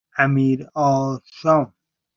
امیرآرشام 0.17 1.73